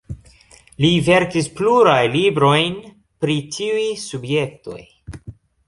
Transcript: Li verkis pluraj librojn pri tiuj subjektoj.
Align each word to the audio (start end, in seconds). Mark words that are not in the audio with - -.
Li 0.85 0.89
verkis 1.09 1.49
pluraj 1.59 1.99
librojn 2.17 2.75
pri 3.25 3.39
tiuj 3.59 3.87
subjektoj. 4.07 4.83